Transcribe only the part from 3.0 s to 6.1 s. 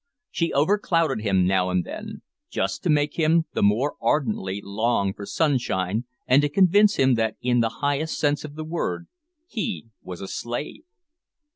him the more ardently long for sunshine,